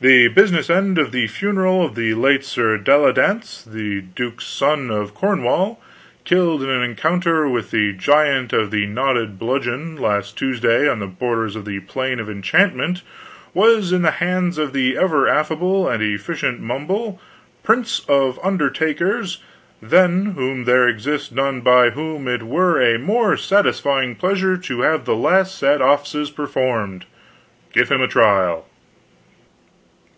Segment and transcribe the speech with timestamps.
[0.00, 5.12] The bdsiness end of the funeral of the late Sir Dalliance the duke's son of
[5.12, 5.82] Cornwall,
[6.24, 11.08] killed in an encounter with the Giant of the Knotted Bludgeon last Tuesday on the
[11.08, 13.02] borders of the Plain of Enchantment
[13.52, 17.20] was in the hands of the ever affable and efficient Mumble,
[17.64, 19.38] prince of un3ertakers,
[19.82, 25.06] then whom there exists none by whom it were a more satisfying pleasure to have
[25.06, 27.04] the last sad offices performed.
[27.72, 28.64] Give him a trial.